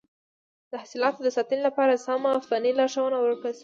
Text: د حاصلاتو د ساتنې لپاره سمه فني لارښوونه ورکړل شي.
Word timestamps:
د 0.69 0.71
حاصلاتو 0.81 1.19
د 1.23 1.29
ساتنې 1.37 1.61
لپاره 1.67 2.01
سمه 2.05 2.31
فني 2.47 2.71
لارښوونه 2.79 3.17
ورکړل 3.21 3.53
شي. 3.57 3.59